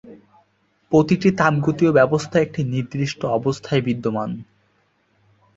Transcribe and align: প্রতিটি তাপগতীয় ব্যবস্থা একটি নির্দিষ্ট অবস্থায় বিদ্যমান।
প্রতিটি 0.91 1.29
তাপগতীয় 1.39 1.91
ব্যবস্থা 1.91 2.37
একটি 2.39 2.61
নির্দিষ্ট 2.65 3.21
অবস্থায় 3.37 3.81
বিদ্যমান। 3.81 4.29